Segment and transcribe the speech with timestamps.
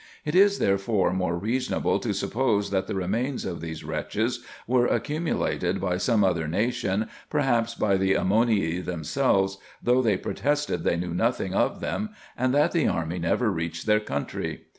[0.25, 5.79] It is, therefore, more reasonable to suppose that the remains of these wretches were accumulated
[5.79, 11.53] by some other nation, perhaps by the Ammonii themselves, though they protested they knew nothing
[11.53, 14.61] of them, and that the army never reached their country.